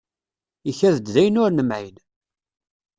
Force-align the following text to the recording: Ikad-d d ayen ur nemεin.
Ikad-d 0.69 1.05
d 1.13 1.15
ayen 1.21 1.39
ur 1.43 1.49
nemεin. 1.51 1.95